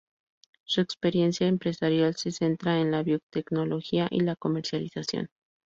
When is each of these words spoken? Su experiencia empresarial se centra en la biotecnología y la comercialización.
Su 0.63 0.81
experiencia 0.81 1.47
empresarial 1.47 2.15
se 2.15 2.31
centra 2.31 2.79
en 2.81 2.89
la 2.89 3.03
biotecnología 3.03 4.07
y 4.09 4.21
la 4.21 4.35
comercialización. 4.35 5.29